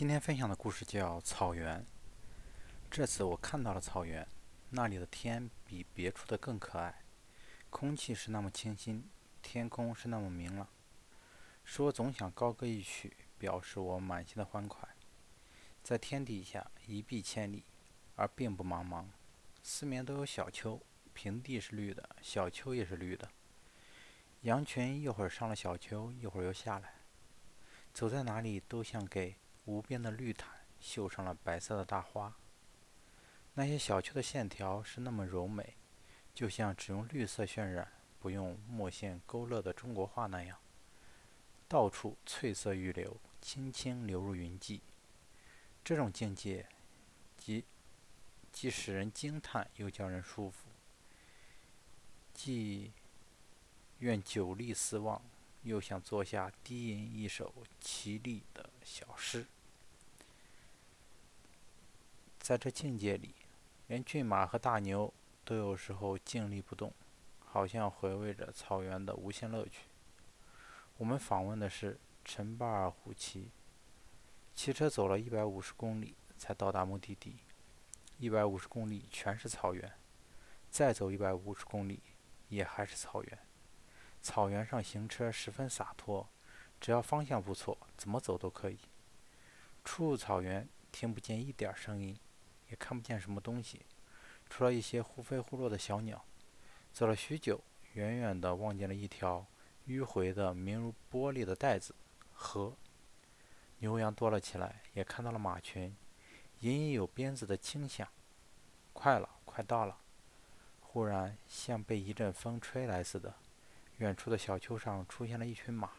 [0.00, 1.78] 今天分享的故事叫《草原》。
[2.90, 4.26] 这次我看到了草原，
[4.70, 7.02] 那里的天比别处的更可爱，
[7.68, 9.06] 空气是那么清新，
[9.42, 10.66] 天空是那么明朗，
[11.64, 14.88] 使我总想高歌一曲，表示我满心的欢快。
[15.84, 17.64] 在天底下一碧千里，
[18.16, 19.04] 而并不茫茫，
[19.62, 20.80] 四面都有小丘，
[21.12, 23.28] 平地是绿的，小丘也是绿的。
[24.44, 26.94] 羊群一会儿上了小丘，一会儿又下来，
[27.92, 29.36] 走在哪里都像给。
[29.64, 30.50] 无边的绿毯
[30.80, 32.34] 绣上了白色的大花，
[33.54, 35.76] 那些小丘的线条是那么柔美，
[36.34, 40.58] 就像只用绿色渲染，不用墨线勾勒的中国画那样。
[41.68, 44.82] 到处翠色欲流，轻轻流入云际。
[45.84, 46.66] 这种境界，
[47.36, 47.64] 既
[48.50, 50.68] 既使人惊叹，又叫人舒服；
[52.34, 52.92] 既
[53.98, 55.22] 愿久立思望，
[55.62, 59.46] 又想坐下低吟一首奇丽的小诗。
[62.38, 63.34] 在这境界里，
[63.86, 65.12] 连骏马和大牛
[65.44, 66.92] 都有时候静立不动，
[67.44, 69.82] 好像回味着草原的无限乐趣。
[70.96, 73.50] 我们访问的是陈巴尔虎旗，
[74.54, 77.36] 骑车走了一百五十公里才到达目的地。
[78.18, 79.92] 一百五十公里全是草原，
[80.70, 82.00] 再走一百五十公里
[82.48, 83.38] 也还是草原。
[84.22, 86.28] 草原上行车十分洒脱，
[86.80, 88.78] 只要方向不错，怎么走都可以。
[89.84, 92.18] 初入草原，听不见一点声音。
[92.68, 93.84] 也看不见什么东西，
[94.48, 96.24] 除了一些忽飞忽落的小鸟。
[96.92, 97.60] 走了许久，
[97.94, 99.44] 远远地望见了一条
[99.88, 101.96] 迂回的、明如玻璃的带子——
[102.32, 102.76] 河。
[103.78, 105.96] 牛羊多了起来，也看到了马群，
[106.60, 108.06] 隐隐有鞭子的轻响。
[108.92, 109.98] 快了，快到了！
[110.80, 113.34] 忽然，像被一阵风吹来似的，
[114.00, 115.90] 远处的小丘上出现了一群马，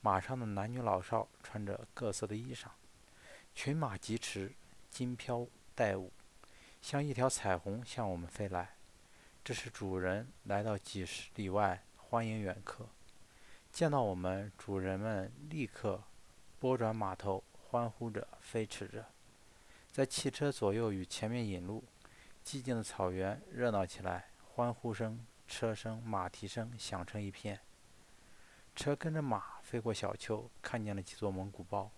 [0.00, 2.68] 马上的男女老少穿着各色的衣裳，
[3.54, 4.52] 群马疾驰，
[4.88, 5.46] 金飘。
[5.74, 6.10] 带舞，
[6.80, 8.76] 像一条彩虹向我们飞来。
[9.44, 12.86] 这是主人来到几十里外欢迎远客。
[13.70, 16.02] 见到我们，主人们立刻
[16.58, 19.04] 拨转马头，欢呼着飞驰着，
[19.92, 21.84] 在汽车左右与前面引路。
[22.42, 27.60] 寂静的草原热闹起来，欢呼声、车声、马蹄声响成一片。
[28.74, 31.90] 车跟着马飞过小丘，看见了几座蒙古包。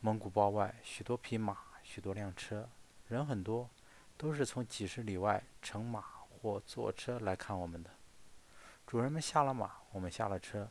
[0.00, 2.68] 蒙古包外，许多匹马，许多辆车。
[3.08, 3.68] 人很多，
[4.16, 7.90] 都是从几十里外乘马或坐车来看我们的。
[8.86, 10.70] 主人们下了马，我们下了车，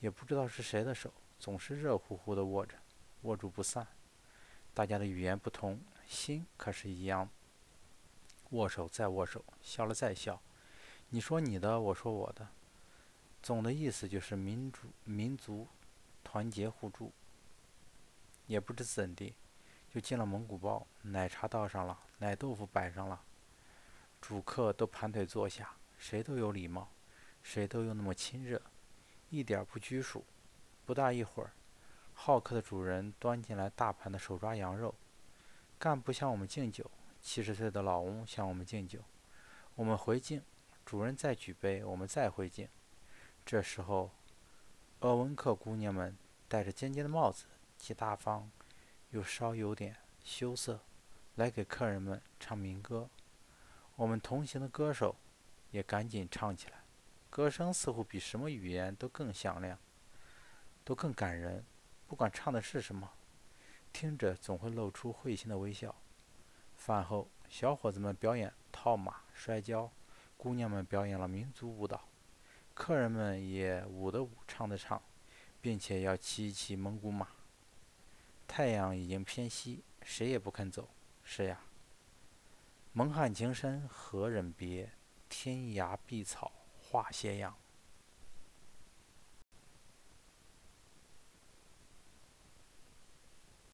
[0.00, 2.76] 也不知道是谁的手，总是热乎乎的握着，
[3.22, 3.86] 握住不散。
[4.74, 7.28] 大家的语言不同，心可是一样。
[8.50, 10.40] 握手再握手，笑了再笑，
[11.10, 12.48] 你说你的，我说我的，
[13.42, 15.66] 总的意思就是民族民族
[16.22, 17.12] 团结互助。
[18.46, 19.34] 也不知怎地。
[19.92, 23.20] 就进了蒙古包，奶茶倒上了，奶豆腐摆上了，
[24.20, 26.88] 主客都盘腿坐下，谁都有礼貌，
[27.42, 28.62] 谁都又那么亲热，
[29.30, 30.24] 一点不拘束。
[30.86, 31.50] 不大一会儿，
[32.14, 34.94] 好客的主人端进来大盘的手抓羊肉，
[35.76, 36.88] 干部向我们敬酒，
[37.20, 39.00] 七十岁的老翁向我们敬酒，
[39.74, 40.40] 我们回敬，
[40.90, 42.68] 主人再举杯，我们再回敬。
[43.46, 44.10] 这时候，
[44.98, 46.16] 鄂温克姑娘们
[46.48, 47.44] 戴着尖尖的帽子，
[47.78, 48.50] 既大方。
[49.10, 50.80] 又稍有点羞涩，
[51.36, 53.08] 来给客人们唱民歌。
[53.94, 55.14] 我们同行的歌手
[55.70, 56.82] 也赶紧唱起来，
[57.30, 59.78] 歌声似乎比什么语言都更响亮，
[60.82, 61.64] 都更感人。
[62.08, 63.12] 不管唱的是什么，
[63.92, 65.94] 听着总会露出会心的微笑。
[66.74, 69.92] 饭后，小伙子们表演套马、摔跤，
[70.42, 72.00] 姑娘们表演了民族舞蹈，
[72.72, 75.02] 客人们也舞的舞、唱的唱，
[75.60, 77.28] 并且要骑一骑蒙古马。
[78.48, 80.88] 太阳已经偏西，谁也不肯走。
[81.22, 81.60] 是呀，
[82.94, 84.90] 蒙汉情深何忍别？
[85.28, 86.50] 天涯碧草
[86.80, 87.54] 化斜阳。